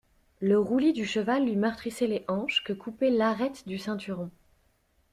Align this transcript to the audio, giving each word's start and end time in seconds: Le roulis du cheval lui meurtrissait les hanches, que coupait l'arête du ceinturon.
Le 0.39 0.57
roulis 0.57 0.93
du 0.93 1.05
cheval 1.05 1.45
lui 1.45 1.55
meurtrissait 1.55 2.07
les 2.07 2.25
hanches, 2.27 2.63
que 2.63 2.73
coupait 2.73 3.11
l'arête 3.11 3.67
du 3.67 3.77
ceinturon. 3.77 4.31